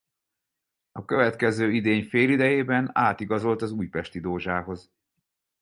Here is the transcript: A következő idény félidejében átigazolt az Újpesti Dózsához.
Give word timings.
A 0.91 1.05
következő 1.05 1.71
idény 1.71 2.03
félidejében 2.03 2.89
átigazolt 2.93 3.61
az 3.61 3.71
Újpesti 3.71 4.19
Dózsához. 4.19 4.91